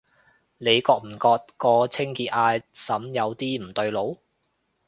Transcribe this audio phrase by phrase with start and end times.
[0.57, 4.17] 你覺唔覺個清潔阿嬸有啲唔對路？